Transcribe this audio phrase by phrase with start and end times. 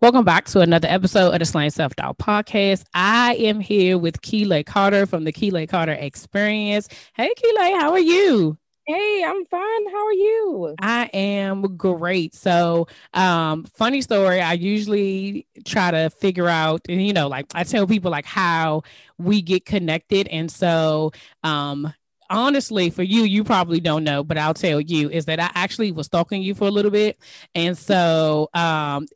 [0.00, 2.84] Welcome back to another episode of the Slaying Self Doubt podcast.
[2.94, 6.88] I am here with Keeley Carter from the Keeley Carter Experience.
[7.14, 8.58] Hey, Keeley, how are you?
[8.86, 9.86] Hey, I'm fine.
[9.90, 10.74] How are you?
[10.80, 12.34] I am great.
[12.34, 14.42] So, um, funny story.
[14.42, 18.82] I usually try to figure out, and you know, like I tell people like how
[19.16, 21.12] we get connected, and so,
[21.44, 21.94] um,
[22.30, 25.92] honestly, for you, you probably don't know, but I'll tell you is that I actually
[25.92, 27.18] was stalking you for a little bit.
[27.54, 29.06] And so, um,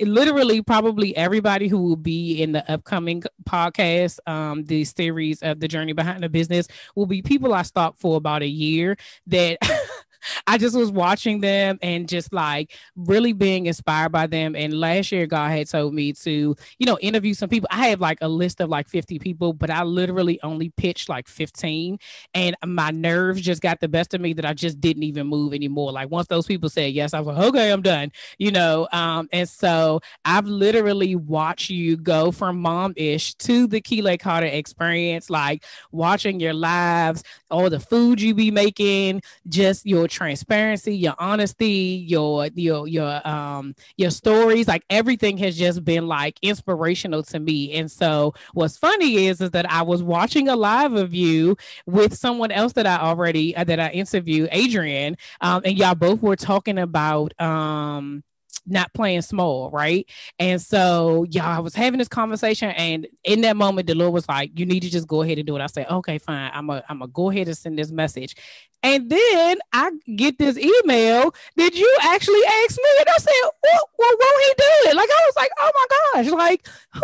[0.00, 5.68] literally, probably everybody who will be in the upcoming podcast, um, the series of the
[5.68, 9.58] journey behind the business will be people I stalked for about a year that
[10.46, 14.54] I just was watching them and just like really being inspired by them.
[14.56, 17.68] And last year, God had told me to, you know, interview some people.
[17.70, 21.28] I have like a list of like 50 people, but I literally only pitched like
[21.28, 21.98] 15.
[22.34, 25.54] And my nerves just got the best of me that I just didn't even move
[25.54, 25.92] anymore.
[25.92, 28.88] Like once those people said yes, I was like, okay, I'm done, you know.
[28.92, 34.46] Um, and so I've literally watched you go from mom ish to the Keeley Carter
[34.46, 41.14] experience, like watching your lives, all the food you be making, just your transparency, your
[41.18, 47.40] honesty, your your your um your stories, like everything has just been like inspirational to
[47.40, 47.72] me.
[47.74, 51.56] And so what's funny is is that I was watching a live of you
[51.86, 56.22] with someone else that I already uh, that I interviewed, Adrian, um, and y'all both
[56.22, 58.22] were talking about um
[58.66, 60.08] not playing small, right?
[60.38, 64.28] And so, yeah, I was having this conversation, and in that moment, the Lord was
[64.28, 66.50] like, "You need to just go ahead and do it." I said, "Okay, fine.
[66.54, 68.34] I'm a, I'm gonna go ahead and send this message."
[68.84, 73.88] And then I get this email that you actually asked me, and I said, "What?
[73.96, 77.00] What won't he do it?" Like I was like, "Oh my gosh!" Like who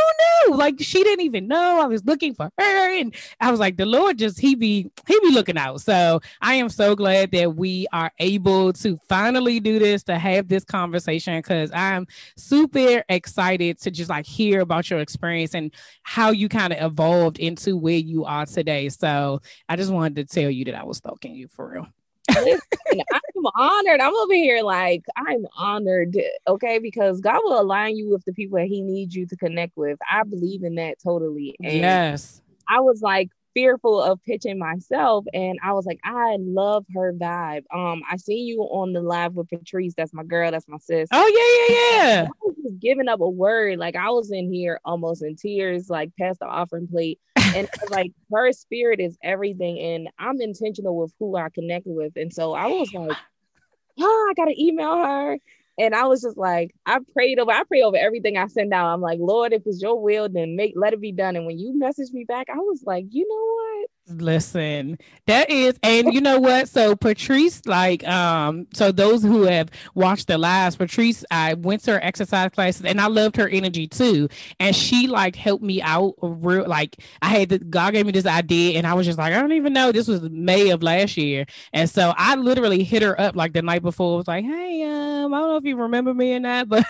[0.48, 0.56] knew?
[0.56, 3.86] Like she didn't even know I was looking for her, and I was like, "The
[3.86, 7.86] Lord just he be he be looking out." So I am so glad that we
[7.92, 13.91] are able to finally do this to have this conversation because I'm super excited to
[13.91, 15.72] just like hear about your experience and
[16.03, 18.88] how you kind of evolved into where you are today.
[18.91, 21.87] So I just wanted to tell you that I was stalking you for real.
[22.31, 24.00] I'm honored.
[24.00, 26.16] I'm over here like I'm honored,
[26.47, 29.76] okay, because God will align you with the people that He needs you to connect
[29.76, 29.98] with.
[30.10, 31.56] I believe in that totally.
[31.62, 32.42] And yes.
[32.69, 37.64] I was like fearful of pitching myself, and I was like, I love her vibe.
[37.74, 39.94] Um, I seen you on the live with Patrice.
[39.96, 40.50] That's my girl.
[40.50, 41.08] That's my sis.
[41.12, 42.26] Oh yeah, yeah, yeah.
[42.26, 43.78] I was just giving up a word.
[43.78, 47.19] Like I was in here almost in tears, like past the offering plate
[47.54, 52.32] and like her spirit is everything and i'm intentional with who i connect with and
[52.32, 53.16] so i was like
[53.98, 55.38] oh i gotta email her
[55.78, 58.93] and I was just like, I prayed over, I pray over everything I send out.
[58.93, 61.37] I'm like, Lord, if it's your will, then make let it be done.
[61.37, 63.91] And when you messaged me back, I was like, you know what?
[64.10, 64.96] Listen,
[65.26, 66.66] that is, and you know what?
[66.70, 71.92] So Patrice, like, um, so those who have watched the last Patrice, I went to
[71.92, 74.30] her exercise classes and I loved her energy too.
[74.58, 78.24] And she like helped me out real like I had the God gave me this
[78.24, 79.92] idea and I was just like, I don't even know.
[79.92, 81.44] This was May of last year.
[81.75, 85.34] And so I literally hit her up like the night before, was like, Hey, um,
[85.34, 86.87] I don't know if you remember me or not, but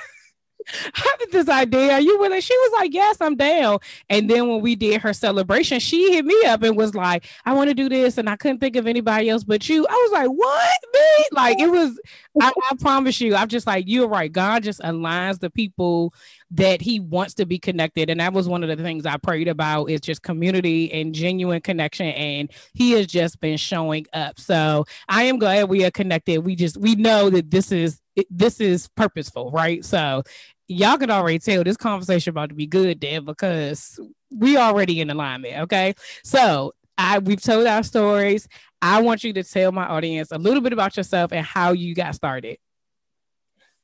[0.94, 1.92] Had this idea.
[1.92, 2.40] Are you willing?
[2.40, 3.78] She was like, Yes, I'm down.
[4.08, 7.52] And then when we did her celebration, she hit me up and was like, I
[7.54, 8.18] want to do this.
[8.18, 9.86] And I couldn't think of anybody else but you.
[9.88, 10.78] I was like, What?
[10.92, 11.24] Me?
[11.32, 11.98] Like it was,
[12.40, 14.30] I, I promise you, I'm just like, You're right.
[14.30, 16.12] God just aligns the people
[16.50, 18.10] that he wants to be connected.
[18.10, 21.60] And that was one of the things I prayed about is just community and genuine
[21.60, 22.06] connection.
[22.06, 24.38] And he has just been showing up.
[24.38, 26.44] So I am glad we are connected.
[26.44, 28.00] We just we know that this is
[28.30, 29.84] this is purposeful, right?
[29.84, 30.22] So
[30.68, 33.98] y'all can already tell this conversation about to be good then because
[34.30, 35.58] we already in alignment.
[35.62, 35.94] Okay.
[36.22, 38.46] So I we've told our stories.
[38.80, 41.94] I want you to tell my audience a little bit about yourself and how you
[41.94, 42.58] got started.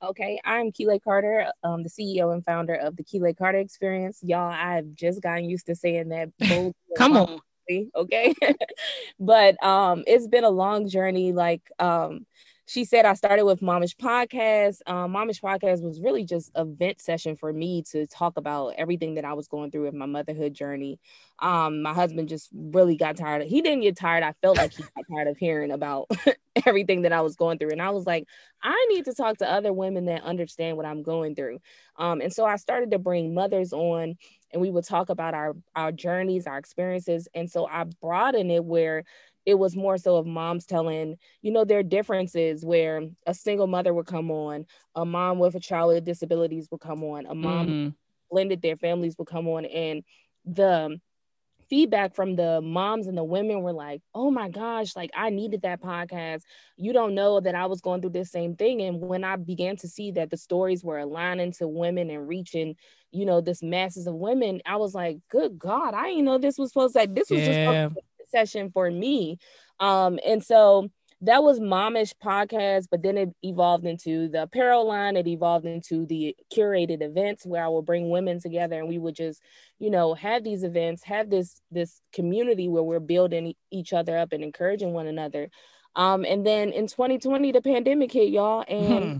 [0.02, 4.18] Okay, I'm Keeley Carter, um, the CEO and founder of the Keeley Carter Experience.
[4.22, 6.28] Y'all, I've just gotten used to saying that.
[6.96, 7.40] Come on.
[7.96, 8.34] Okay.
[9.18, 11.32] but um, it's been a long journey.
[11.32, 12.26] Like um,
[12.66, 14.78] she said I started with Momish Podcast.
[14.86, 19.14] Um, Momish Podcast was really just a vent session for me to talk about everything
[19.14, 20.98] that I was going through with my motherhood journey.
[21.40, 23.42] Um, my husband just really got tired.
[23.42, 24.24] He didn't get tired.
[24.24, 26.10] I felt like he got tired of hearing about
[26.66, 27.72] everything that I was going through.
[27.72, 28.26] And I was like,
[28.62, 31.58] I need to talk to other women that understand what I'm going through.
[31.96, 34.16] Um, and so I started to bring mothers on
[34.52, 37.28] and we would talk about our our journeys, our experiences.
[37.34, 39.04] And so I broadened it where
[39.46, 43.92] it was more so of moms telling, you know, their differences where a single mother
[43.92, 47.66] would come on, a mom with a child with disabilities would come on, a mom
[47.66, 47.88] mm-hmm.
[48.30, 49.64] blended their families would come on.
[49.66, 50.02] And
[50.44, 50.98] the
[51.68, 55.62] feedback from the moms and the women were like, oh my gosh, like I needed
[55.62, 56.42] that podcast.
[56.76, 58.82] You don't know that I was going through this same thing.
[58.82, 62.76] And when I began to see that the stories were aligning to women and reaching,
[63.12, 66.58] you know, this masses of women, I was like, good God, I didn't know this
[66.58, 67.88] was supposed to, like, this was yeah.
[67.88, 67.96] just
[68.34, 69.38] session for me.
[69.80, 70.90] Um, and so
[71.20, 75.16] that was momish podcast, but then it evolved into the apparel line.
[75.16, 79.14] It evolved into the curated events where I would bring women together and we would
[79.14, 79.40] just,
[79.78, 84.32] you know, have these events, have this this community where we're building each other up
[84.32, 85.48] and encouraging one another.
[85.96, 89.18] Um, and then in 2020, the pandemic hit, y'all, and hmm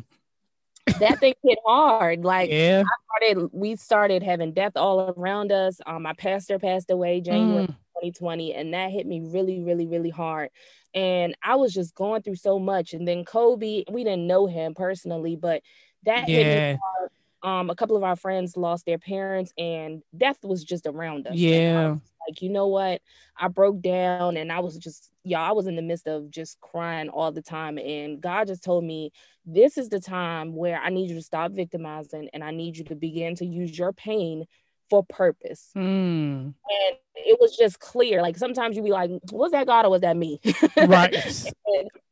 [0.99, 2.25] that thing hit hard.
[2.25, 2.83] Like yeah.
[2.83, 5.81] I started, we started having death all around us.
[5.87, 7.77] Um, my pastor passed away January mm.
[8.11, 10.51] 2020, and that hit me really, really, really hard.
[10.95, 12.93] And I was just going through so much.
[12.93, 15.63] And then Kobe, we didn't know him personally, but
[16.05, 16.37] that yeah.
[16.37, 17.11] hit me hard.
[17.43, 21.35] Um, a couple of our friends lost their parents, and death was just around us.
[21.35, 21.97] Yeah.
[22.27, 23.03] Like, you know what?
[23.37, 26.61] I broke down and I was just, y'all, I was in the midst of just
[26.61, 27.79] crying all the time.
[27.79, 29.11] And God just told me,
[29.45, 32.85] this is the time where I need you to stop victimizing and I need you
[32.85, 34.47] to begin to use your pain
[34.91, 35.71] for purpose.
[35.77, 36.55] Mm.
[36.55, 38.23] And it was just clear.
[38.23, 40.41] Like sometimes you'd be like, was that God or was that me?
[40.77, 41.15] Right.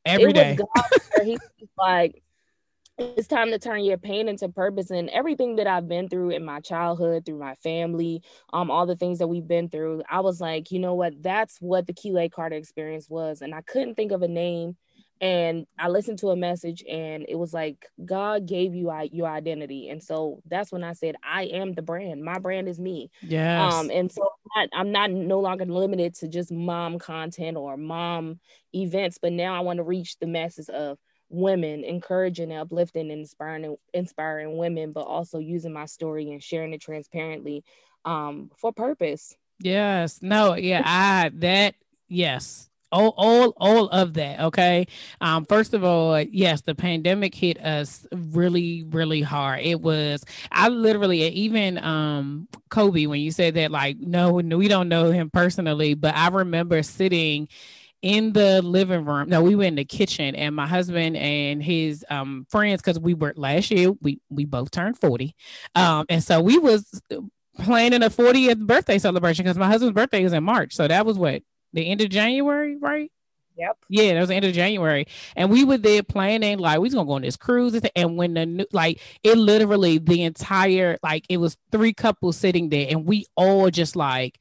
[0.04, 0.58] Every day.
[1.24, 1.38] he's
[1.78, 2.22] like,
[2.98, 6.44] it's time to turn your pain into purpose and everything that I've been through in
[6.44, 8.22] my childhood, through my family,
[8.52, 10.02] um, all the things that we've been through.
[10.10, 11.22] I was like, you know what?
[11.22, 13.40] That's what the Keeley Carter experience was.
[13.40, 14.76] And I couldn't think of a name
[15.22, 19.88] and I listened to a message and it was like God gave you your identity.
[19.88, 22.24] And so that's when I said I am the brand.
[22.24, 23.08] My brand is me.
[23.22, 23.72] Yes.
[23.72, 27.76] Um and so I'm not, I'm not no longer limited to just mom content or
[27.76, 28.40] mom
[28.74, 30.98] events but now I want to reach the masses of
[31.28, 36.80] women encouraging uplifting and inspiring inspiring women but also using my story and sharing it
[36.80, 37.62] transparently
[38.04, 39.36] um for purpose.
[39.60, 40.18] Yes.
[40.20, 41.76] No yeah I that
[42.08, 44.86] yes all all all of that okay
[45.20, 50.68] um first of all yes the pandemic hit us really really hard it was i
[50.68, 55.94] literally even um kobe when you said that like no we don't know him personally
[55.94, 57.48] but i remember sitting
[58.02, 59.28] in the living room.
[59.28, 63.14] No, we were in the kitchen, and my husband and his um, friends, because we
[63.14, 65.36] were last year, we we both turned forty,
[65.76, 67.00] um, and so we was
[67.58, 70.74] planning a 40th birthday celebration because my husband's birthday is in March.
[70.74, 73.10] So that was what the end of January, right?
[73.56, 73.76] Yep.
[73.88, 76.94] Yeah, that was the end of January, and we were there planning like we was
[76.94, 81.26] gonna go on this cruise, and when the new like it literally the entire like
[81.28, 84.38] it was three couples sitting there, and we all just like,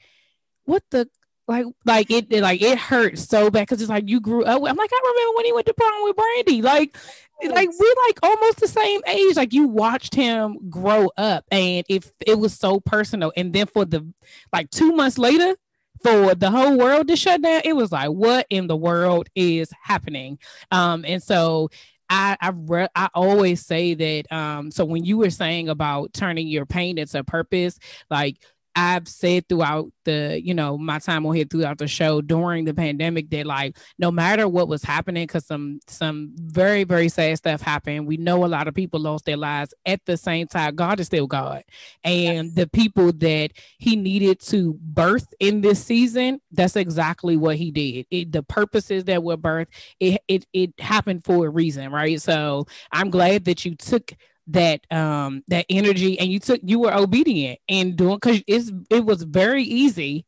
[0.63, 1.09] what the
[1.47, 4.55] like like it, it like it hurts so bad because it's like you grew up.
[4.55, 6.95] I'm like I remember when he went to prom with Brandy, like
[7.43, 9.35] like we're like almost the same age.
[9.35, 13.83] Like you watched him grow up, and if it was so personal, and then for
[13.83, 14.13] the
[14.53, 15.55] like two months later
[16.03, 19.72] for the whole world to shut down, it was like, what in the world is
[19.81, 20.39] happening?
[20.72, 21.70] Um, and so
[22.10, 24.31] I I, re- I always say that.
[24.31, 27.79] Um, so when you were saying about turning your pain into purpose,
[28.10, 28.38] like
[28.75, 32.73] I've said throughout the, you know, my time on here throughout the show during the
[32.73, 37.61] pandemic that like no matter what was happening, because some some very, very sad stuff
[37.61, 38.07] happened.
[38.07, 40.75] We know a lot of people lost their lives at the same time.
[40.75, 41.63] God is still God.
[42.03, 42.55] And yes.
[42.55, 48.05] the people that he needed to birth in this season, that's exactly what he did.
[48.09, 49.67] It, the purposes that were birthed,
[49.99, 52.21] it, it it happened for a reason, right?
[52.21, 54.13] So I'm glad that you took
[54.51, 59.05] that um that energy and you took you were obedient and doing because it's it
[59.05, 60.25] was very easy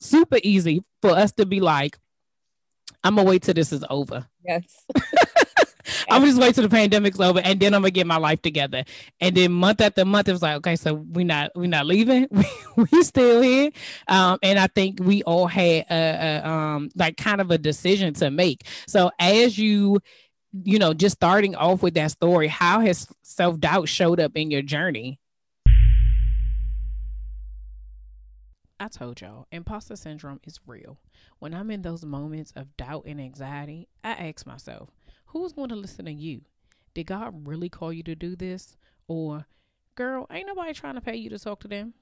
[0.00, 1.98] super easy for us to be like
[3.04, 4.26] i'm gonna wait till this is over.
[4.44, 4.64] Yes.
[6.08, 8.84] I'm just wait till the pandemic's over and then i'm gonna get my life together.
[9.20, 12.28] And then month after month it was like okay so we're not we're not leaving.
[12.76, 13.70] We, we still here.
[14.08, 18.14] Um and i think we all had a, a um like kind of a decision
[18.14, 18.66] to make.
[18.86, 20.00] So as you
[20.52, 24.50] you know, just starting off with that story, how has self doubt showed up in
[24.50, 25.18] your journey?
[28.78, 30.98] I told y'all, imposter syndrome is real.
[31.38, 34.90] When I'm in those moments of doubt and anxiety, I ask myself,
[35.26, 36.42] who's going to listen to you?
[36.92, 38.76] Did God really call you to do this?
[39.06, 39.46] Or,
[39.94, 41.94] girl, ain't nobody trying to pay you to talk to them?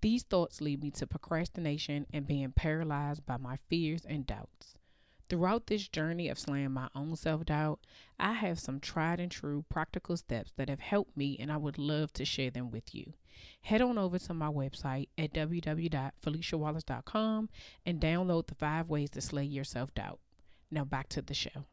[0.00, 4.76] These thoughts lead me to procrastination and being paralyzed by my fears and doubts.
[5.32, 7.80] Throughout this journey of slaying my own self doubt,
[8.20, 11.78] I have some tried and true practical steps that have helped me, and I would
[11.78, 13.14] love to share them with you.
[13.62, 17.48] Head on over to my website at www.feliciawallace.com
[17.86, 20.18] and download the five ways to slay your self doubt.
[20.70, 21.64] Now, back to the show.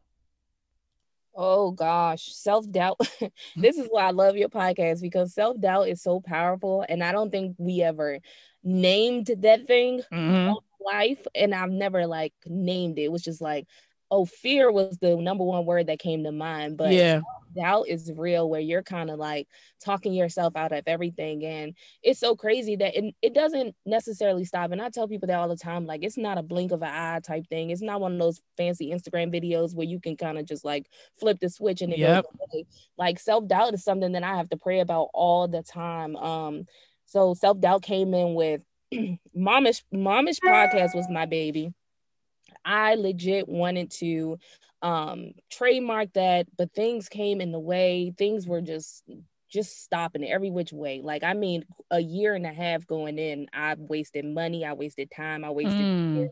[1.35, 2.97] Oh gosh, self doubt.
[3.57, 6.85] this is why I love your podcast because self doubt is so powerful.
[6.87, 8.19] And I don't think we ever
[8.63, 10.53] named that thing mm-hmm
[10.85, 13.03] life and I've never like named it.
[13.03, 13.67] It was just like,
[14.11, 16.77] oh, fear was the number one word that came to mind.
[16.77, 17.21] But yeah,
[17.55, 19.47] doubt is real where you're kind of like
[19.83, 21.45] talking yourself out of everything.
[21.45, 24.71] And it's so crazy that it, it doesn't necessarily stop.
[24.71, 26.89] And I tell people that all the time, like it's not a blink of an
[26.91, 27.69] eye type thing.
[27.69, 30.87] It's not one of those fancy Instagram videos where you can kind of just like
[31.19, 32.23] flip the switch and it yep.
[32.23, 32.65] goes away.
[32.97, 36.15] Like self-doubt is something that I have to pray about all the time.
[36.15, 36.65] Um,
[37.05, 38.61] so self-doubt came in with
[39.37, 41.73] momish momish podcast was my baby.
[42.65, 44.37] I legit wanted to
[44.81, 48.13] um trademark that, but things came in the way.
[48.17, 49.03] Things were just
[49.51, 51.01] just stopping every which way.
[51.03, 55.11] Like I mean, a year and a half going in, I wasted money, I wasted
[55.11, 55.75] time, I wasted.
[55.75, 56.29] Mm.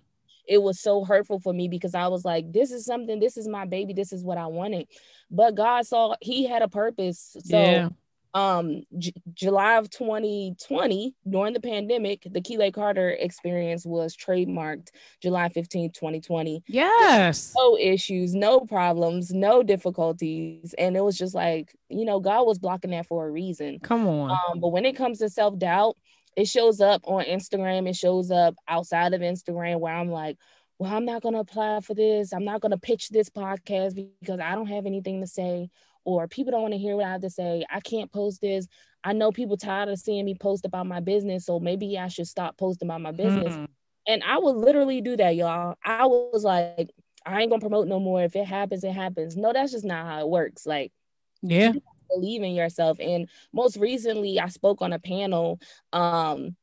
[0.48, 3.50] It was so hurtful for me because I was like, this is something, this is
[3.50, 4.88] my baby, this is what I wanted.
[5.30, 7.36] But God saw He had a purpose.
[7.44, 7.90] So yeah
[8.38, 14.89] um J- July of 2020 during the pandemic the Keeley Carter experience was trademarked
[15.22, 17.53] July 15 2020 yes.
[17.58, 20.75] No issues no problems no difficulties.
[20.77, 23.79] And it was just like you know God was blocking that for a reason.
[23.79, 24.29] Come on.
[24.29, 25.98] Um but when it comes to self-doubt
[26.36, 27.89] it shows up on Instagram.
[27.89, 30.38] It shows up outside of Instagram where I'm like
[30.79, 32.32] well, I'm not going to apply for this.
[32.32, 35.70] I'm not going to pitch this podcast because I don't have anything to say
[36.08, 37.66] or people don't want to hear what I have to say.
[37.70, 38.66] I can't post this.
[39.04, 42.28] I know people tired of seeing me post about my business, so maybe I should
[42.28, 43.54] stop posting about my business.
[43.54, 43.68] Mm.
[44.08, 45.76] And I would literally do that, y'all.
[45.84, 46.92] I was like,
[47.26, 48.24] I ain't gonna promote no more.
[48.24, 49.36] If it happens, it happens.
[49.36, 50.66] No, that's just not how it works.
[50.66, 50.94] Like,
[51.42, 51.74] yeah,
[52.10, 53.02] believe in yourself.
[53.02, 55.60] And most recently, I spoke on a panel
[55.92, 56.56] um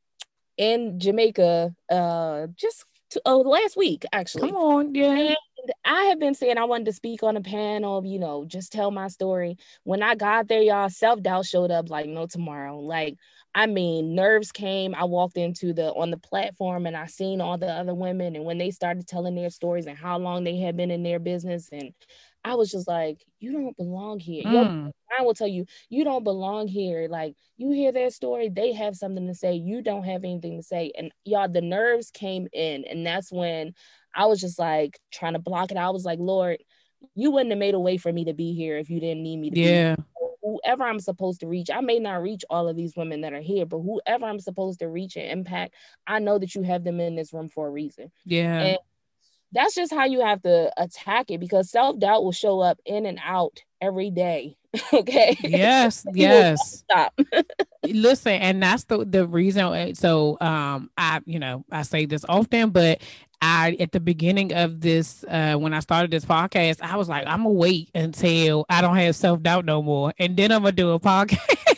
[0.57, 4.49] in Jamaica, uh, just to, oh last week actually.
[4.49, 5.35] Come on, yeah.
[5.83, 8.91] I have been saying I wanted to speak on a panel, you know, just tell
[8.91, 9.57] my story.
[9.83, 12.79] When I got there, y'all, self doubt showed up like no tomorrow.
[12.79, 13.17] Like,
[13.53, 14.93] I mean, nerves came.
[14.95, 18.45] I walked into the on the platform and I seen all the other women, and
[18.45, 21.69] when they started telling their stories and how long they had been in their business,
[21.71, 21.93] and
[22.43, 24.43] I was just like, you don't belong here.
[24.43, 24.91] Mm.
[25.17, 27.07] I will tell you, you don't belong here.
[27.09, 29.53] Like you hear their story, they have something to say.
[29.53, 30.91] You don't have anything to say.
[30.97, 33.73] And y'all, the nerves came in, and that's when
[34.15, 35.77] I was just like trying to block it.
[35.77, 36.57] I was like, Lord,
[37.13, 39.37] you wouldn't have made a way for me to be here if you didn't need
[39.37, 39.95] me to yeah.
[40.41, 43.41] Whoever I'm supposed to reach, I may not reach all of these women that are
[43.41, 45.73] here, but whoever I'm supposed to reach and impact,
[46.05, 48.11] I know that you have them in this room for a reason.
[48.25, 48.61] Yeah.
[48.61, 48.77] And
[49.51, 53.05] that's just how you have to attack it because self doubt will show up in
[53.05, 54.57] and out every day.
[54.93, 55.37] okay.
[55.41, 56.05] Yes.
[56.13, 56.83] yes.
[56.89, 57.19] Stop.
[57.83, 59.63] Listen, and that's the the reason.
[59.63, 63.01] Uh, so, um, I you know I say this often, but
[63.45, 67.27] I at the beginning of this, uh, when I started this podcast, I was like,
[67.27, 70.71] I'm gonna wait until I don't have self doubt no more, and then I'm gonna
[70.71, 71.73] do a podcast.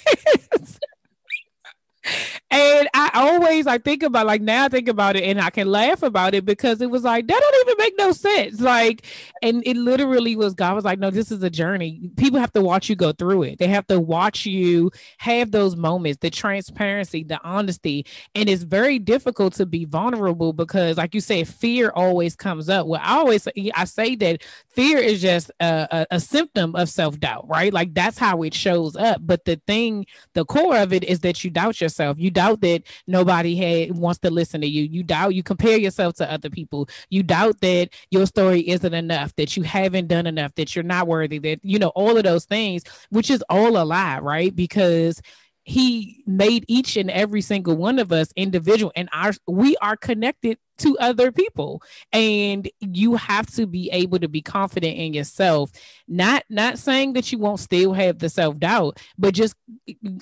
[2.49, 5.67] And I always I think about like now I think about it and I can
[5.67, 8.61] laugh about it because it was like that don't even make no sense.
[8.61, 9.05] Like,
[9.41, 12.09] and it literally was God was like, no, this is a journey.
[12.15, 13.59] People have to watch you go through it.
[13.59, 18.05] They have to watch you have those moments, the transparency, the honesty.
[18.33, 22.87] And it's very difficult to be vulnerable because, like you said, fear always comes up.
[22.87, 27.49] Well, I always I say that fear is just a, a, a symptom of self-doubt,
[27.49, 27.73] right?
[27.73, 29.19] Like that's how it shows up.
[29.21, 32.17] But the thing, the core of it is that you doubt yourself.
[32.17, 34.83] You doubt that nobody had wants to listen to you.
[34.83, 36.87] You doubt you compare yourself to other people.
[37.09, 41.07] You doubt that your story isn't enough, that you haven't done enough, that you're not
[41.07, 44.55] worthy, that you know, all of those things, which is all a lie, right?
[44.55, 45.19] Because
[45.67, 50.57] he made each and every single one of us individual and our we are connected
[50.77, 51.81] to other people.
[52.13, 55.71] And you have to be able to be confident in yourself.
[56.07, 59.55] Not not saying that you won't still have the self-doubt but just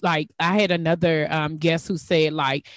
[0.01, 2.67] like i had another um, guest who said like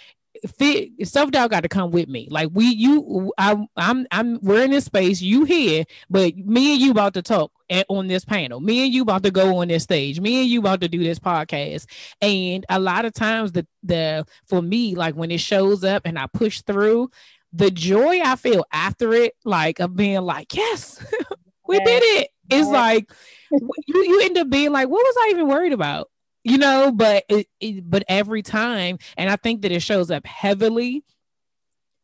[1.04, 2.28] self doubt got to come with me.
[2.30, 5.20] Like we, you, I, I'm, I'm, we're in this space.
[5.20, 8.60] You here, but me and you about to talk at, on this panel.
[8.60, 10.20] Me and you about to go on this stage.
[10.20, 11.86] Me and you about to do this podcast.
[12.20, 16.18] And a lot of times, the the for me, like when it shows up and
[16.18, 17.10] I push through,
[17.52, 21.04] the joy I feel after it, like of being like, yes,
[21.68, 22.30] we did it.
[22.50, 23.10] It's like
[23.50, 26.10] you, you end up being like, what was I even worried about?
[26.48, 30.26] You know, but it, it, but every time, and I think that it shows up
[30.26, 31.04] heavily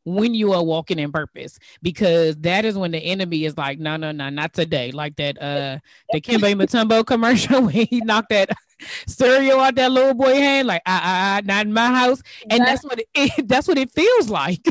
[0.04, 3.96] when you are walking in purpose because that is when the enemy is like, no,
[3.96, 4.92] no, no, not today.
[4.92, 5.78] Like that uh
[6.12, 8.50] the Dikembe Mutombo commercial when he knocked that
[9.06, 12.22] cereal out that little boy hand, like ah, ah, ah not in my house.
[12.50, 14.64] And that's what it, that's what it feels like.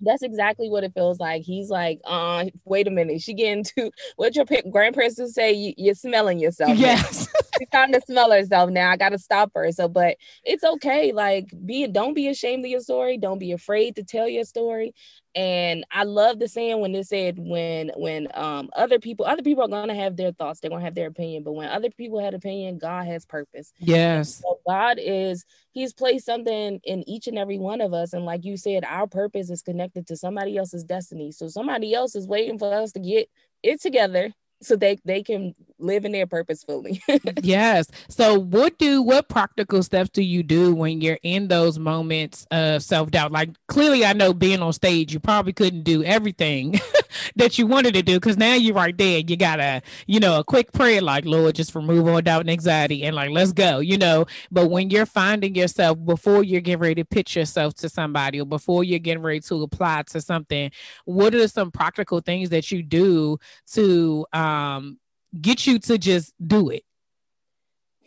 [0.00, 1.42] That's exactly what it feels like.
[1.42, 3.20] He's like, uh, wait a minute.
[3.20, 6.76] She getting to what your grandparents would say, you, are smelling yourself.
[6.76, 7.28] Yes.
[7.58, 8.90] She's starting to smell herself now.
[8.90, 9.72] I gotta stop her.
[9.72, 11.12] So, but it's okay.
[11.12, 13.18] Like, be don't be ashamed of your story.
[13.18, 14.94] Don't be afraid to tell your story.
[15.34, 19.64] And I love the saying when it said when when um other people other people
[19.64, 22.34] are gonna have their thoughts, they're gonna have their opinion, but when other people have
[22.34, 23.72] opinion, God has purpose.
[23.78, 24.36] Yes.
[24.36, 25.44] So God is
[25.78, 29.06] He's placed something in each and every one of us, and like you said, our
[29.06, 31.30] purpose is connected to somebody else's destiny.
[31.30, 33.28] So somebody else is waiting for us to get
[33.62, 37.02] it together so they they can live there purposefully.
[37.42, 37.88] yes.
[38.08, 42.82] So what do what practical steps do you do when you're in those moments of
[42.82, 43.32] self-doubt?
[43.32, 46.80] Like clearly I know being on stage you probably couldn't do everything
[47.36, 49.22] that you wanted to do because now you're right there.
[49.26, 53.04] You gotta, you know, a quick prayer like Lord, just remove all doubt and anxiety
[53.04, 54.26] and like let's go, you know.
[54.50, 58.46] But when you're finding yourself before you're getting ready to pitch yourself to somebody or
[58.46, 60.70] before you're getting ready to apply to something,
[61.04, 63.38] what are some practical things that you do
[63.72, 64.98] to um
[65.40, 66.84] get you to just do it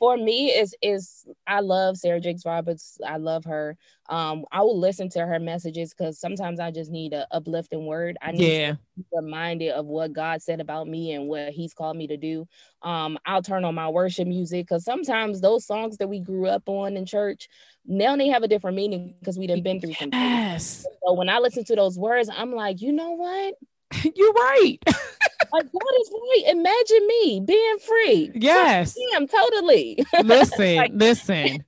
[0.02, 2.98] for me is is I love Sarah Jakes Roberts.
[3.08, 3.78] I love her.
[4.10, 8.18] Um, I will listen to her messages because sometimes I just need a uplifting word.
[8.20, 8.72] I need yeah.
[8.72, 12.18] to be reminded of what God said about me and what He's called me to
[12.18, 12.48] do.
[12.82, 16.64] Um, I'll turn on my worship music because sometimes those songs that we grew up
[16.66, 17.48] on in church
[17.86, 20.86] now they have a different meaning because we done been through some yes.
[21.06, 23.56] So when I listen to those words, I'm like, you know what?
[24.16, 24.78] You're right.
[24.88, 26.44] like God is right.
[26.48, 28.32] Imagine me being free.
[28.36, 28.96] Yes.
[28.98, 30.04] I am totally.
[30.24, 31.64] Listen, like, listen.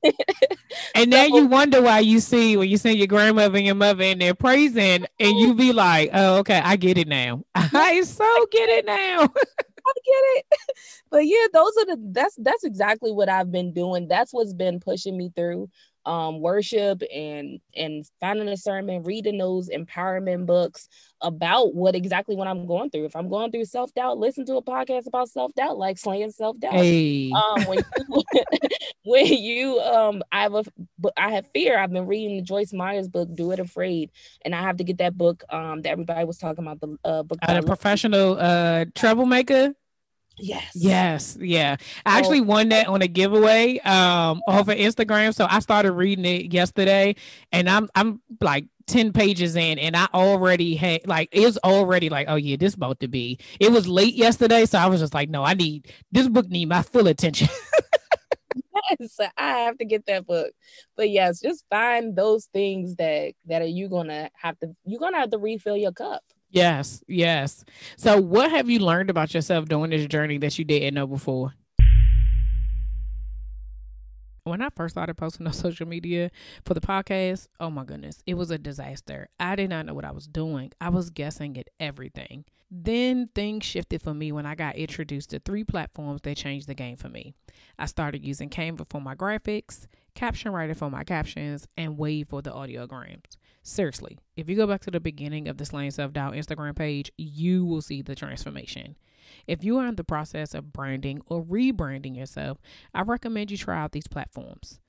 [0.96, 4.04] And then you wonder why you see when you see your grandmother and your mother
[4.04, 7.44] and they're praising, and you be like, "Oh, okay, I get it now.
[7.56, 9.24] I so get it now."
[9.86, 10.46] I get it.
[11.10, 14.08] But yeah, those are the that's that's exactly what I've been doing.
[14.08, 15.70] That's what's been pushing me through
[16.06, 20.88] um, worship and and finding a sermon, reading those empowerment books
[21.22, 23.06] about what exactly what I'm going through.
[23.06, 26.32] If I'm going through self doubt, listen to a podcast about self doubt, like slaying
[26.32, 26.74] self doubt.
[26.74, 27.32] Hey.
[27.32, 28.24] Um, when you,
[29.06, 30.64] when you um, I have a
[31.16, 31.78] I have fear.
[31.78, 34.12] I've been reading the Joyce Myers book, Do It Afraid,
[34.44, 37.24] and I have to get that book um that everybody was talking about the uh,
[37.24, 37.40] book.
[37.44, 39.74] A professional uh troublemaker.
[40.38, 40.72] Yes.
[40.76, 41.38] Yes.
[41.40, 41.76] Yeah.
[42.06, 45.34] I actually won that on a giveaway um off of Instagram.
[45.34, 47.16] So I started reading it yesterday
[47.52, 52.10] and I'm I'm like 10 pages in and I already had like it was already
[52.10, 53.40] like, oh yeah, this about to be.
[53.60, 54.66] It was late yesterday.
[54.66, 57.50] So I was just like, no, I need this book need my full attention.
[59.00, 60.52] yes, I have to get that book.
[60.96, 65.20] But yes, just find those things that that are you gonna have to you're gonna
[65.20, 66.24] have to refill your cup.
[66.54, 67.66] Yes, yes.
[67.98, 71.56] So, what have you learned about yourself during this journey that you didn't know before?
[74.44, 76.30] When I first started posting on social media
[76.64, 79.30] for the podcast, oh my goodness, it was a disaster.
[79.40, 80.72] I did not know what I was doing.
[80.80, 82.46] I was guessing at everything.
[82.70, 86.76] Then things shifted for me when I got introduced to three platforms that changed the
[86.76, 87.34] game for me.
[87.80, 92.44] I started using Canva for my graphics, Caption Writer for my captions, and Wavve for
[92.44, 93.38] the audiograms.
[93.66, 97.12] Seriously, if you go back to the beginning of the Slaying Self Doubt Instagram page,
[97.18, 98.98] you will see the transformation.
[99.48, 102.58] If you are in the process of branding or rebranding yourself,
[102.94, 104.80] I recommend you try out these platforms.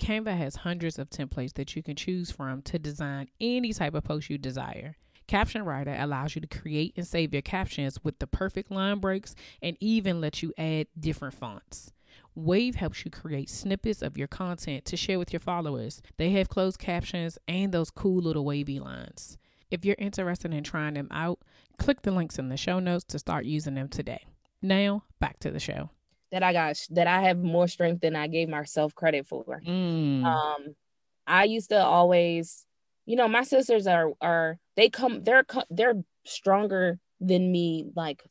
[0.00, 4.02] Canva has hundreds of templates that you can choose from to design any type of
[4.02, 4.96] post you desire.
[5.28, 9.36] Caption Writer allows you to create and save your captions with the perfect line breaks
[9.62, 11.92] and even let you add different fonts.
[12.36, 16.02] Wavve helps you create snippets of your content to share with your followers.
[16.16, 19.38] They have closed captions and those cool little wavy lines.
[19.70, 21.40] If you're interested in trying them out,
[21.78, 24.24] click the links in the show notes to start using them today.
[24.60, 25.90] Now, back to the show.
[26.32, 29.62] That I got that I have more strength than I gave myself credit for.
[29.64, 30.24] Mm.
[30.24, 30.74] Um
[31.26, 32.66] I used to always,
[33.06, 38.24] you know, my sisters are are they come they're they're stronger than me like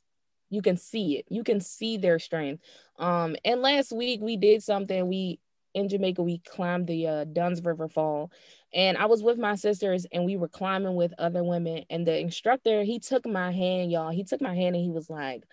[0.49, 2.61] you can see it you can see their strength
[2.99, 5.39] um and last week we did something we
[5.73, 8.31] in Jamaica, we climbed the uh, Dunn's River Fall.
[8.73, 11.85] And I was with my sisters and we were climbing with other women.
[11.89, 14.11] And the instructor, he took my hand, y'all.
[14.11, 15.43] He took my hand and he was like,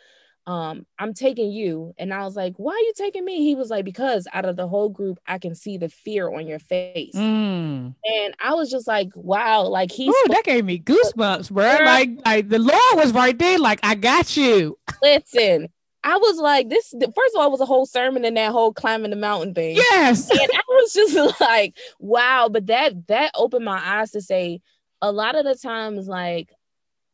[0.47, 1.95] um, I'm taking you.
[1.99, 3.45] And I was like, why are you taking me?
[3.45, 6.47] He was like, because out of the whole group, I can see the fear on
[6.47, 7.15] your face.
[7.15, 7.95] Mm.
[8.05, 11.79] And I was just like, wow, like he Ooh, that gave me goosebumps, bro.
[11.85, 14.79] Like, like the Lord was right there, like, I got you.
[15.03, 15.69] Listen,
[16.03, 19.11] I was like, this first of all, was a whole sermon in that whole climbing
[19.11, 19.77] the mountain thing.
[19.77, 20.31] Yes.
[20.41, 22.49] And I was just like, wow.
[22.51, 24.61] But that that opened my eyes to say
[25.03, 26.51] a lot of the times, like,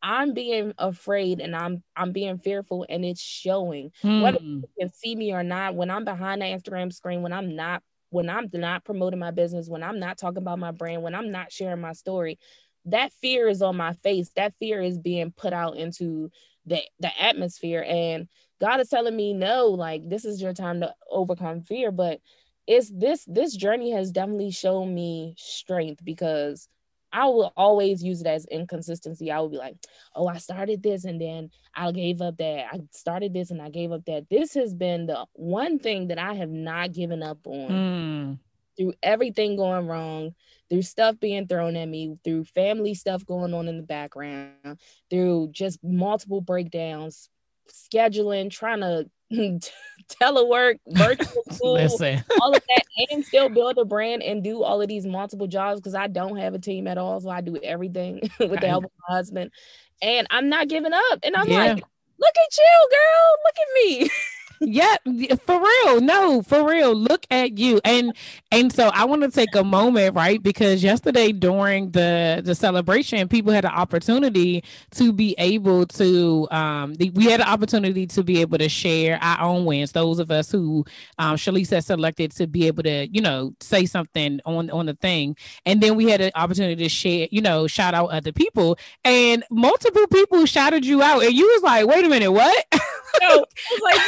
[0.01, 3.91] I'm being afraid and I'm I'm being fearful and it's showing.
[4.01, 4.21] Hmm.
[4.21, 7.55] Whether you can see me or not, when I'm behind the Instagram screen, when I'm
[7.55, 11.15] not when I'm not promoting my business, when I'm not talking about my brand, when
[11.15, 12.39] I'm not sharing my story,
[12.85, 14.31] that fear is on my face.
[14.35, 16.31] That fear is being put out into
[16.65, 18.27] the the atmosphere and
[18.59, 21.91] God is telling me no, like this is your time to overcome fear.
[21.91, 22.19] But
[22.65, 26.67] it's this this journey has definitely shown me strength because
[27.11, 29.31] I will always use it as inconsistency.
[29.31, 29.75] I will be like,
[30.15, 32.65] oh, I started this and then I gave up that.
[32.71, 34.29] I started this and I gave up that.
[34.29, 38.39] This has been the one thing that I have not given up on mm.
[38.77, 40.35] through everything going wrong,
[40.69, 44.77] through stuff being thrown at me, through family stuff going on in the background,
[45.09, 47.29] through just multiple breakdowns,
[47.71, 49.09] scheduling, trying to
[50.07, 51.77] telework, virtual school,
[52.41, 55.79] all of that, and still build a brand and do all of these multiple jobs
[55.79, 57.19] because I don't have a team at all.
[57.19, 59.51] So I do everything with the help of my husband.
[60.01, 61.19] And I'm not giving up.
[61.23, 61.73] And I'm yeah.
[61.73, 61.83] like,
[62.19, 63.37] look at you, girl.
[63.45, 64.09] Look at me.
[64.59, 64.95] Yeah,
[65.45, 66.01] for real.
[66.01, 66.95] No, for real.
[66.95, 67.79] Look at you.
[67.85, 68.13] And
[68.51, 70.41] and so I want to take a moment, right?
[70.41, 74.63] Because yesterday during the the celebration, people had an opportunity
[74.95, 79.19] to be able to um the, we had an opportunity to be able to share
[79.21, 79.91] our own wins.
[79.91, 80.85] Those of us who
[81.19, 84.95] um Shalise has selected to be able to, you know, say something on on the
[84.95, 85.35] thing.
[85.65, 88.77] And then we had an opportunity to share, you know, shout out other people.
[89.03, 91.23] And multiple people shouted you out.
[91.23, 92.65] And you was like, wait a minute, what?
[93.83, 93.99] Like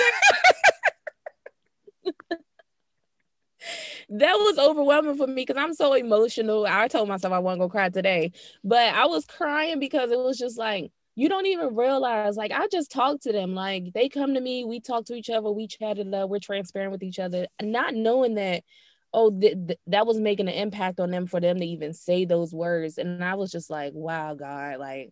[4.10, 6.66] that was overwhelming for me because I'm so emotional.
[6.66, 8.32] I told myself I wasn't gonna cry today,
[8.64, 12.38] but I was crying because it was just like you don't even realize.
[12.38, 13.54] Like I just talked to them.
[13.54, 17.04] Like they come to me, we talk to each other, we chatted we're transparent with
[17.04, 18.64] each other, not knowing that
[19.14, 22.26] oh th- th- that was making an impact on them for them to even say
[22.26, 25.12] those words and i was just like wow god like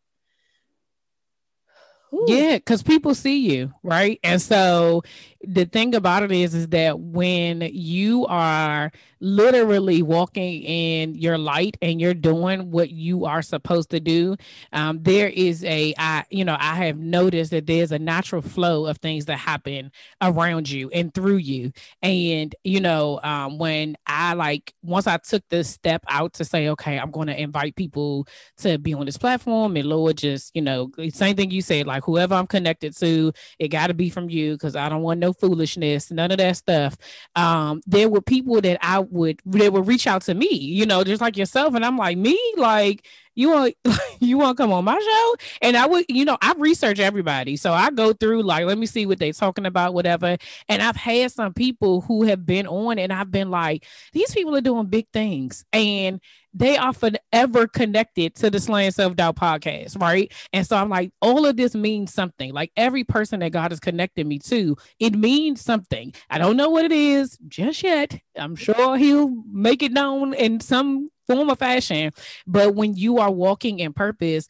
[2.14, 2.26] Ooh.
[2.30, 4.20] Yeah, because people see you, right?
[4.24, 5.04] And so
[5.44, 11.76] the thing about it is, is that when you are literally walking in your light
[11.82, 14.36] and you're doing what you are supposed to do,
[14.72, 18.86] um, there is a, I, you know, I have noticed that there's a natural flow
[18.86, 19.92] of things that happen
[20.22, 21.72] around you and through you.
[22.02, 26.70] And, you know, um, when I like, once I took this step out to say,
[26.70, 28.28] okay, I'm going to invite people
[28.60, 31.97] to be on this platform, and Lord, just, you know, same thing you said, like
[32.04, 35.34] whoever I'm connected to, it got to be from you because I don't want no
[35.34, 36.98] foolishness, none of that stuff.
[37.36, 41.04] Um, there were people that I would they would reach out to me, you know,
[41.04, 43.06] just like yourself, and I'm like, me, like
[43.38, 43.76] you want
[44.20, 45.36] you want to come on my show?
[45.62, 47.56] And i would you know i research everybody.
[47.56, 50.38] So i go through like let me see what they're talking about whatever.
[50.68, 54.56] And i've had some people who have been on and i've been like these people
[54.56, 55.64] are doing big things.
[55.72, 56.20] And
[56.58, 60.32] they are forever connected to the Slaying Self Doubt podcast, right?
[60.52, 62.52] And so I'm like, all of this means something.
[62.52, 66.14] Like every person that God has connected me to, it means something.
[66.30, 68.20] I don't know what it is just yet.
[68.36, 72.12] I'm sure He'll make it known in some form or fashion.
[72.48, 74.48] But when you are walking in purpose,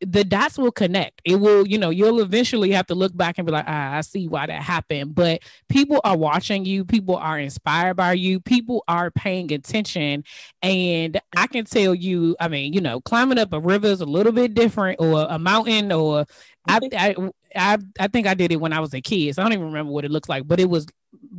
[0.00, 1.20] the dots will connect.
[1.24, 4.00] It will, you know, you'll eventually have to look back and be like, ah, I
[4.00, 5.14] see why that happened.
[5.14, 10.24] But people are watching you, people are inspired by you, people are paying attention.
[10.62, 14.06] And I can tell you, I mean, you know, climbing up a river is a
[14.06, 16.24] little bit different, or a mountain, or
[16.66, 17.14] I, I,
[17.54, 19.34] I, I think I did it when I was a kid.
[19.34, 20.86] So I don't even remember what it looks like, but it was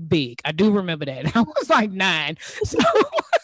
[0.07, 0.39] big.
[0.45, 1.35] I do remember that.
[1.35, 2.37] I was like nine.
[2.63, 2.77] So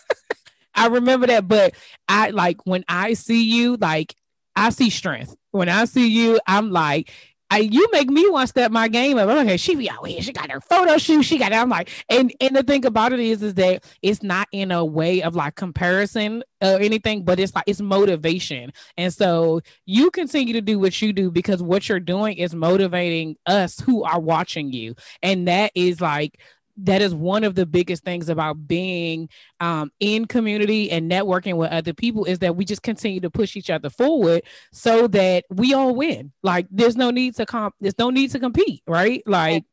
[0.75, 1.47] I remember that.
[1.47, 1.73] But
[2.07, 4.15] I like when I see you, like
[4.57, 5.35] I see strength.
[5.51, 7.11] When I see you, I'm like,
[7.49, 9.29] I, you make me want to step my game up.
[9.29, 10.21] Okay, she be out here.
[10.21, 11.23] She got her photo shoot.
[11.23, 11.55] She got it.
[11.55, 14.83] I'm like, and and the thing about it is, is that it's not in a
[14.83, 18.73] way of like comparison or anything, but it's like it's motivation.
[18.97, 23.37] And so you continue to do what you do because what you're doing is motivating
[23.45, 26.41] us who are watching you, and that is like
[26.77, 31.71] that is one of the biggest things about being um, in community and networking with
[31.71, 35.73] other people is that we just continue to push each other forward so that we
[35.73, 36.31] all win.
[36.43, 39.23] Like there's no need to comp, there's no need to compete, right?
[39.25, 39.65] Like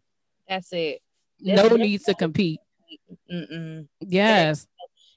[0.48, 1.00] that's it.
[1.40, 2.60] There's no need to compete.
[3.30, 3.86] Mm-mm.
[4.00, 4.66] Yes.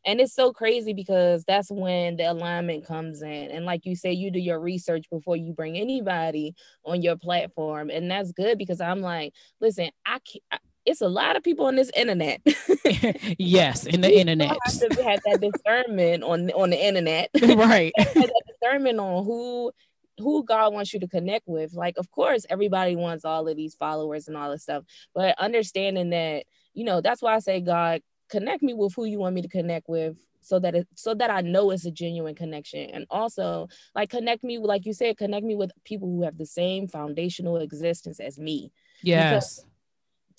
[0.05, 3.51] And it's so crazy because that's when the alignment comes in.
[3.51, 7.89] And like you say, you do your research before you bring anybody on your platform.
[7.89, 10.61] And that's good because I'm like, listen, I can't.
[10.87, 12.41] It's a lot of people on this internet.
[13.37, 14.57] yes, in the internet.
[14.63, 17.93] Have to have that discernment on on the internet, right?
[17.97, 19.71] that discernment on who
[20.19, 21.73] who God wants you to connect with.
[21.73, 26.09] Like, of course, everybody wants all of these followers and all this stuff, but understanding
[26.09, 29.41] that, you know, that's why I say, God, connect me with who you want me
[29.41, 32.89] to connect with so that it so that I know it's a genuine connection.
[32.91, 36.45] And also like connect me like you said, connect me with people who have the
[36.45, 38.71] same foundational existence as me.
[39.01, 39.29] Yes.
[39.29, 39.65] Because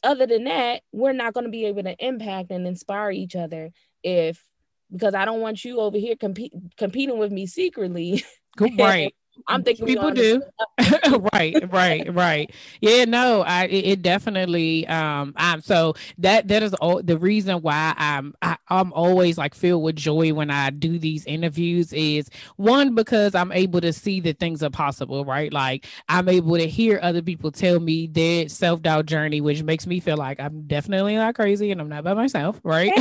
[0.03, 3.71] other than that, we're not going to be able to impact and inspire each other
[4.03, 4.43] if
[4.91, 8.25] because I don't want you over here compete, competing with me secretly.
[8.59, 9.15] Right.
[9.47, 10.43] I'm thinking people do.
[11.33, 12.51] right, right, right.
[12.81, 17.95] Yeah, no, I it definitely um I'm so that that is all the reason why
[17.97, 22.95] I'm I, I'm always like filled with joy when I do these interviews is one
[22.95, 25.53] because I'm able to see that things are possible, right?
[25.53, 30.01] Like I'm able to hear other people tell me their self-doubt journey, which makes me
[30.01, 32.93] feel like I'm definitely not crazy and I'm not by myself, right?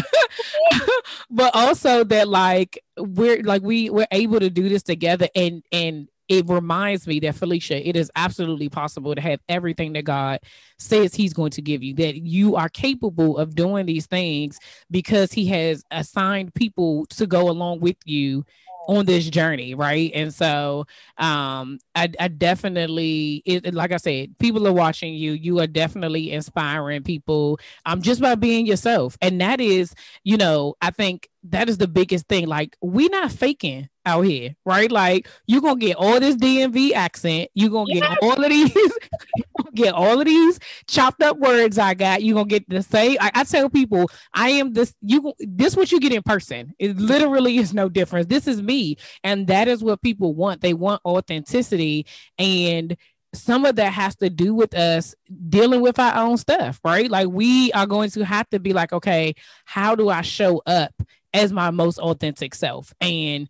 [1.30, 6.08] but also that like we're like we we're able to do this together and and
[6.28, 10.40] it reminds me that Felicia, it is absolutely possible to have everything that God
[10.78, 14.60] says He's going to give you, that you are capable of doing these things
[14.92, 18.46] because He has assigned people to go along with you
[18.88, 20.12] on this journey right?
[20.14, 20.86] And so
[21.18, 25.34] um i, I definitely it, like i said people are watching you.
[25.34, 29.18] You are definitely inspiring people um just by being yourself.
[29.22, 32.48] And that is you know i think that is the biggest thing.
[32.48, 34.92] Like we not faking out here, right?
[34.92, 38.74] Like you're gonna get all this DMV accent, you're gonna get all of these,
[39.76, 42.24] get all of these chopped up words I got.
[42.24, 43.18] You're gonna get the same.
[43.20, 44.94] I, I, tell people, I am this.
[45.02, 46.74] You this what you get in person.
[46.80, 48.28] It literally is no difference.
[48.28, 50.62] This is me, and that is what people want.
[50.62, 52.06] They want authenticity,
[52.40, 52.96] and
[53.34, 55.16] some of that has to do with us
[55.50, 57.10] dealing with our own stuff, right?
[57.10, 60.92] Like we are going to have to be like, okay, how do I show up
[61.34, 62.94] as my most authentic self?
[63.02, 63.48] And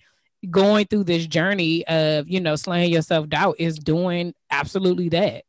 [0.49, 5.43] going through this journey of you know slaying yourself doubt is doing absolutely that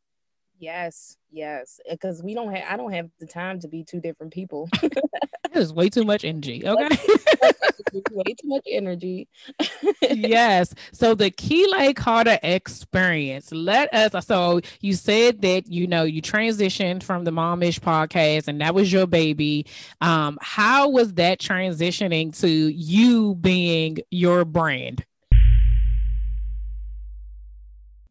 [0.59, 4.33] yes yes because we don't have i don't have the time to be two different
[4.33, 4.67] people.
[5.53, 6.97] There's way too much energy okay?
[8.11, 9.27] way too much energy.
[10.01, 16.21] Yes so the Keeley Carter experience let us so you said that you know you
[16.21, 19.65] transitioned from the momish podcast and that was your baby.
[20.01, 25.05] Um how was that transitioning to you being your brand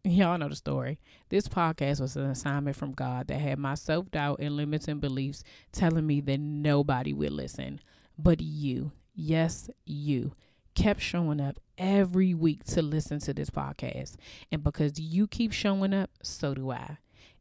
[0.08, 0.98] Y'all know the story.
[1.28, 5.44] This podcast was an assignment from God that had my self doubt and limiting beliefs
[5.70, 7.78] telling me that nobody would listen.
[8.18, 10.32] But you, yes, you,
[10.74, 14.16] kept showing up every week to listen to this podcast.
[14.50, 16.96] And because you keep showing up, so do I.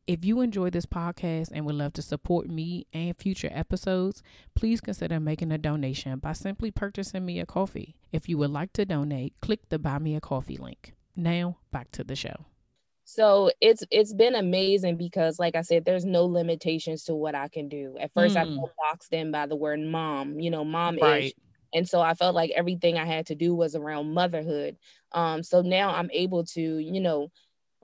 [0.05, 4.21] If you enjoy this podcast and would love to support me and future episodes,
[4.55, 7.95] please consider making a donation by simply purchasing me a coffee.
[8.11, 10.95] If you would like to donate, click the Buy Me a Coffee link.
[11.15, 12.45] Now, back to the show
[13.09, 17.47] so it's it's been amazing because like i said there's no limitations to what i
[17.47, 18.41] can do at first mm.
[18.41, 21.33] i felt boxed in by the word mom you know mom right.
[21.73, 24.75] and so i felt like everything i had to do was around motherhood
[25.13, 27.31] um so now i'm able to you know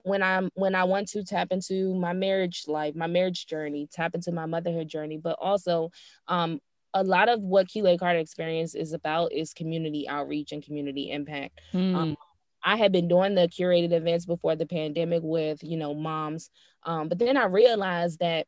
[0.02, 4.14] when i'm when i want to tap into my marriage life my marriage journey tap
[4.14, 5.90] into my motherhood journey but also
[6.28, 6.60] um
[6.96, 11.60] a lot of what Keeley Carter experience is about is community outreach and community impact.
[11.72, 11.96] Mm.
[11.96, 12.16] Um,
[12.64, 16.50] I had been doing the curated events before the pandemic with, you know, moms.
[16.84, 18.46] Um, but then I realized that,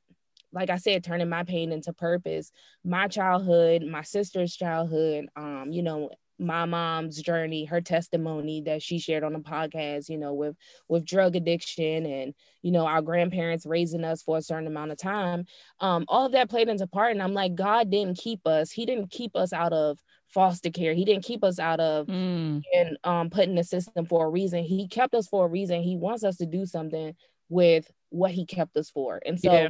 [0.52, 2.50] like I said, turning my pain into purpose,
[2.85, 8.98] my childhood, my sister's childhood, um, you know, my mom's journey her testimony that she
[8.98, 10.55] shared on the podcast you know with
[10.88, 14.98] with drug addiction and you know our grandparents raising us for a certain amount of
[14.98, 15.44] time
[15.81, 18.85] um all of that played into part and i'm like god didn't keep us he
[18.85, 19.98] didn't keep us out of
[20.37, 20.92] foster care.
[20.92, 22.62] He didn't keep us out of mm.
[22.75, 24.62] and um put in the system for a reason.
[24.62, 25.83] He kept us for a reason.
[25.83, 27.14] He wants us to do something
[27.49, 29.20] with what he kept us for.
[29.25, 29.68] And so yeah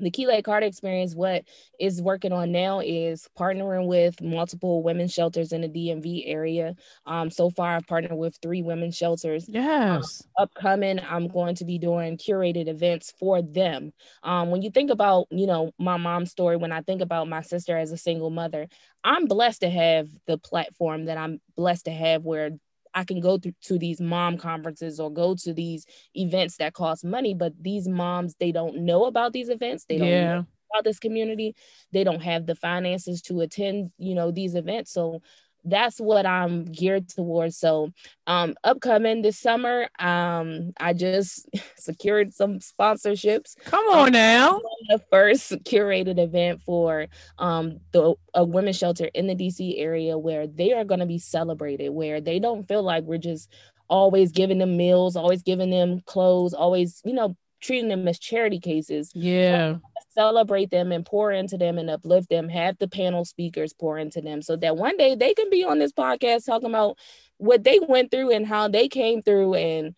[0.00, 1.44] the Keeley Carter experience, what
[1.78, 6.74] is working on now is partnering with multiple women's shelters in the DMV area.
[7.06, 9.46] Um, so far, I've partnered with three women's shelters.
[9.48, 10.22] Yes.
[10.38, 13.92] Um, upcoming, I'm going to be doing curated events for them.
[14.22, 17.42] Um, when you think about, you know, my mom's story, when I think about my
[17.42, 18.68] sister as a single mother,
[19.04, 22.50] I'm blessed to have the platform that I'm blessed to have where
[22.94, 27.04] I can go to, to these mom conferences or go to these events that cost
[27.04, 29.84] money, but these moms, they don't know about these events.
[29.88, 30.34] They don't yeah.
[30.34, 31.54] know about this community.
[31.92, 34.92] They don't have the finances to attend, you know, these events.
[34.92, 35.22] So
[35.64, 37.56] that's what I'm geared towards.
[37.56, 37.92] So,
[38.26, 43.56] um, upcoming this summer, um, I just secured some sponsorships.
[43.64, 47.06] Come on um, now, the first curated event for
[47.38, 51.18] um the a women's shelter in the DC area where they are going to be
[51.18, 53.50] celebrated, where they don't feel like we're just
[53.88, 58.60] always giving them meals, always giving them clothes, always you know treating them as charity
[58.60, 59.12] cases.
[59.14, 59.76] Yeah
[60.12, 64.20] celebrate them and pour into them and uplift them, have the panel speakers pour into
[64.20, 66.98] them so that one day they can be on this podcast talking about
[67.38, 69.94] what they went through and how they came through and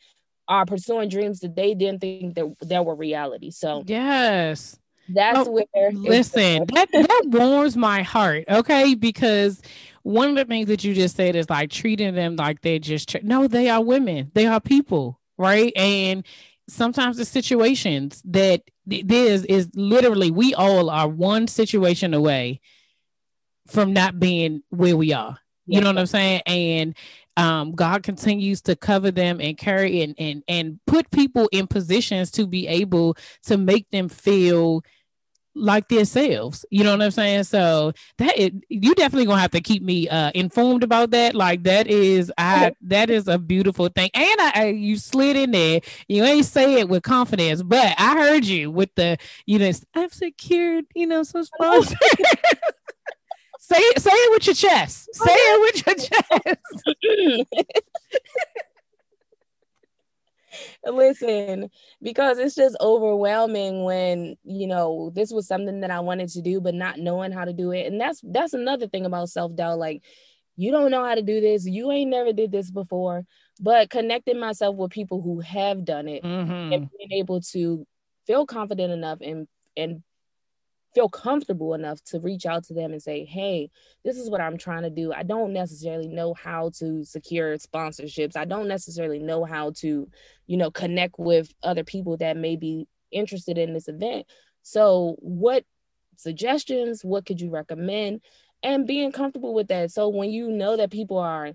[0.48, 3.50] are pursuing dreams that they didn't think that, that were reality.
[3.50, 4.78] So, yes.
[5.08, 8.94] That's oh, where listen, that, that warms my heart, okay?
[8.94, 9.60] Because
[10.04, 13.16] one of the things that you just said is like treating them like they're just
[13.24, 15.72] no, they are women, they are people, right?
[15.74, 16.24] And
[16.72, 22.60] sometimes the situations that this is literally we all are one situation away
[23.68, 25.38] from not being where we are.
[25.66, 26.42] You know what I'm saying?
[26.44, 26.96] And
[27.36, 32.30] um, God continues to cover them and carry and, and and put people in positions
[32.32, 34.82] to be able to make them feel
[35.54, 36.64] like themselves.
[36.70, 37.44] You know what I'm saying?
[37.44, 41.34] So that is, you definitely gonna have to keep me uh, informed about that.
[41.34, 44.10] Like that is I that is a beautiful thing.
[44.14, 45.80] And I, I, you slid in there.
[46.08, 50.14] You ain't say it with confidence, but I heard you with the you know I've
[50.14, 51.96] secured you know some sponsors.
[53.60, 55.08] say it, say it with your chest.
[55.14, 55.94] Say it with your
[57.54, 57.66] chest.
[60.86, 66.42] listen because it's just overwhelming when you know this was something that i wanted to
[66.42, 67.86] do but not knowing how to do it.
[67.86, 70.02] And that's that's another thing about self-doubt like
[70.56, 71.66] you don't know how to do this.
[71.66, 73.24] You ain't never did this before.
[73.60, 76.72] But connecting myself with people who have done it mm-hmm.
[76.72, 77.86] and being able to
[78.26, 80.02] feel confident enough and and
[80.94, 83.70] feel comfortable enough to reach out to them and say, hey,
[84.04, 85.12] this is what I'm trying to do.
[85.12, 88.36] I don't necessarily know how to secure sponsorships.
[88.36, 90.08] I don't necessarily know how to,
[90.46, 94.26] you know, connect with other people that may be interested in this event.
[94.62, 95.64] So, what
[96.16, 98.20] suggestions, what could you recommend?
[98.62, 99.90] And being comfortable with that.
[99.90, 101.52] So, when you know that people are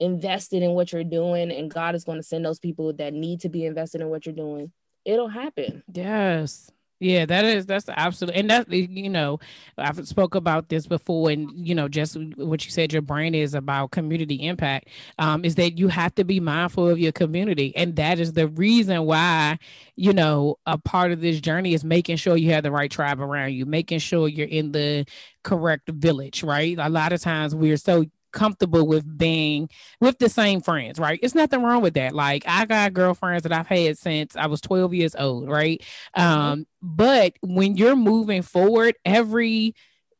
[0.00, 3.40] invested in what you're doing and God is going to send those people that need
[3.40, 4.72] to be invested in what you're doing,
[5.04, 5.82] it'll happen.
[5.92, 6.70] Yes.
[7.00, 9.38] Yeah, that is that's absolute, and that you know,
[9.76, 13.54] I've spoke about this before, and you know, just what you said, your brain is
[13.54, 14.88] about community impact.
[15.16, 18.48] Um, is that you have to be mindful of your community, and that is the
[18.48, 19.58] reason why
[19.94, 23.20] you know a part of this journey is making sure you have the right tribe
[23.20, 25.06] around you, making sure you're in the
[25.44, 26.76] correct village, right?
[26.80, 28.06] A lot of times we're so
[28.38, 29.68] comfortable with being
[30.00, 31.18] with the same friends, right?
[31.22, 32.14] It's nothing wrong with that.
[32.14, 35.84] Like I got girlfriends that I've had since I was 12 years old, right?
[36.16, 36.22] Mm-hmm.
[36.22, 39.74] Um, but when you're moving forward, every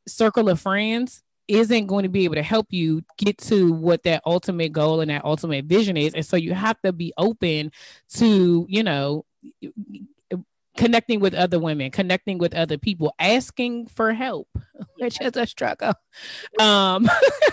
[0.09, 4.23] circle of friends isn't going to be able to help you get to what that
[4.27, 6.13] ultimate goal and that ultimate vision is.
[6.13, 7.71] And so you have to be open
[8.17, 9.25] to, you know,
[10.77, 14.49] connecting with other women, connecting with other people, asking for help,
[14.99, 15.95] which is a struggle.
[16.61, 17.09] Um,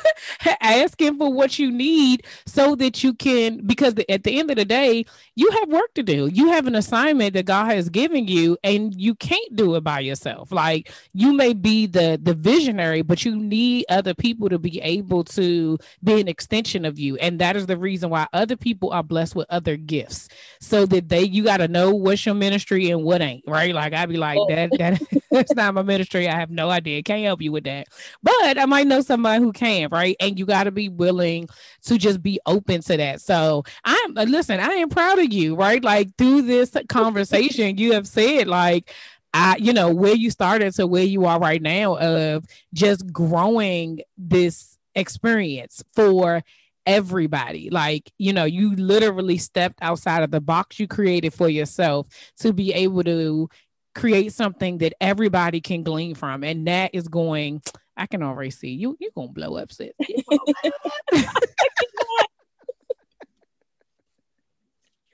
[0.62, 4.66] asking for what you need so that you can, because at the end of the
[4.66, 6.28] day, you have work to do.
[6.28, 10.00] You have an assignment that God has given you, and you can't do it by
[10.00, 10.52] yourself.
[10.52, 15.24] Like you may be the the visionary, but you need other people to be able
[15.26, 19.04] to be an extension of you, and that is the reason why other people are
[19.04, 23.04] blessed with other gifts, so that they you got to know what's your ministry and
[23.04, 23.74] what what ain't right.
[23.74, 25.02] Like I'd be like, that that
[25.36, 26.28] that's not my ministry.
[26.28, 27.04] I have no idea.
[27.04, 27.88] Can't help you with that.
[28.24, 30.16] But I might know somebody who can, right?
[30.20, 31.48] And you got to be willing
[31.84, 33.22] to just be open to that.
[33.22, 35.84] So I'm uh, listen, I am proud of you, right?
[35.84, 38.92] Like through this conversation, you have said like
[39.34, 44.00] I, you know, where you started to where you are right now of just growing
[44.18, 46.42] this experience for
[46.86, 47.70] everybody.
[47.70, 52.08] Like, you know, you literally stepped outside of the box you created for yourself
[52.40, 53.50] to be able to
[53.96, 56.44] create something that everybody can glean from.
[56.44, 57.62] And that is going,
[57.98, 59.92] I can already see you, you're going to blow up, sis.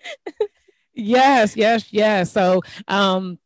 [0.93, 2.32] yes, yes, yes.
[2.32, 3.38] So, um,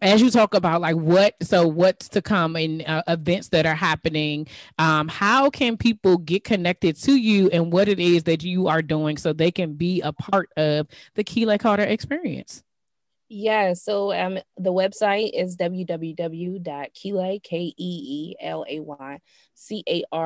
[0.00, 3.74] as you talk about like what so what's to come in uh, events that are
[3.74, 4.46] happening
[4.78, 8.80] um, how can people get connected to you and what it is that you are
[8.80, 12.62] doing so they can be a part of the Keeley Carter experience
[13.32, 19.18] yeah, so um, the website is www.keelay, K-E-E-L-A-Y,
[19.54, 20.18] C-A-R-T-E-R.com,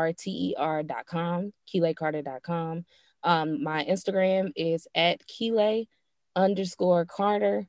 [1.72, 2.84] keeleycarter.com.
[3.22, 5.88] Um, my Instagram is at Keeley
[6.34, 7.68] underscore Carter.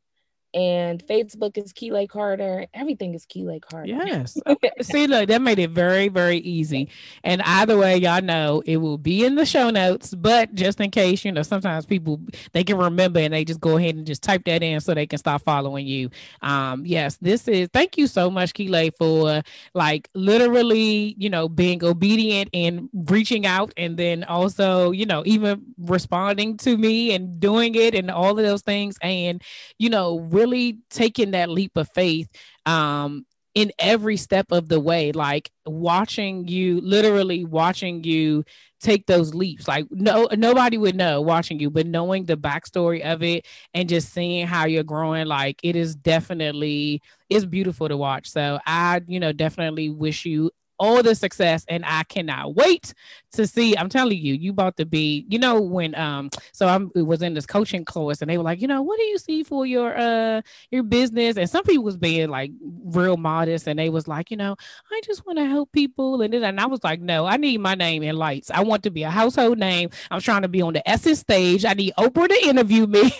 [0.53, 2.65] And Facebook is Keeley Carter.
[2.73, 3.87] Everything is Keeley Carter.
[3.87, 4.37] Yes.
[4.81, 6.89] See, look, that made it very, very easy.
[7.23, 10.15] And either way, y'all know it will be in the show notes.
[10.15, 12.21] But just in case, you know, sometimes people
[12.53, 15.05] they can remember and they just go ahead and just type that in so they
[15.05, 16.09] can start following you.
[16.41, 19.41] Um, yes, this is thank you so much, Keeley, for
[19.73, 25.61] like literally, you know, being obedient and reaching out and then also, you know, even
[25.77, 28.97] responding to me and doing it and all of those things.
[29.01, 29.41] And,
[29.77, 30.46] you know, really
[30.89, 32.29] taking that leap of faith
[32.65, 33.25] um,
[33.55, 38.43] in every step of the way, like watching you, literally watching you
[38.79, 39.67] take those leaps.
[39.67, 44.13] Like no nobody would know watching you, but knowing the backstory of it and just
[44.13, 48.27] seeing how you're growing, like it is definitely it's beautiful to watch.
[48.29, 52.93] So I, you know, definitely wish you all the success and I cannot wait
[53.33, 53.77] to see.
[53.77, 57.33] I'm telling you, you about to be, you know, when um so I was in
[57.33, 59.97] this coaching course and they were like, you know, what do you see for your
[59.97, 61.37] uh your business?
[61.37, 62.51] And some people was being like
[62.85, 64.55] real modest and they was like, you know,
[64.91, 67.59] I just want to help people and then and I was like, no, I need
[67.59, 68.51] my name in lights.
[68.51, 69.89] I want to be a household name.
[70.11, 71.65] I'm trying to be on the Essence stage.
[71.65, 73.01] I need Oprah to interview me.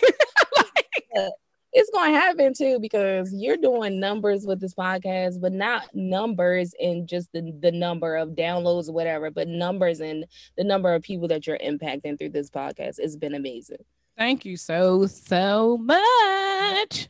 [0.58, 1.32] like,
[1.74, 6.74] it's going to happen too because you're doing numbers with this podcast, but not numbers
[6.80, 10.26] in just the, the number of downloads or whatever, but numbers in
[10.58, 12.96] the number of people that you're impacting through this podcast.
[13.00, 13.78] It's been amazing.
[14.18, 17.10] Thank you so, so much.